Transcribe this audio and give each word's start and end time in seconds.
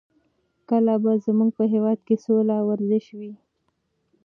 کله 0.69 0.93
به 1.03 1.11
زموږ 1.25 1.49
په 1.57 1.63
هېواد 1.73 1.99
کې 2.07 2.15
سوله 2.23 2.53
او 2.59 2.65
ورزش 2.71 3.05
وي؟ 3.17 3.33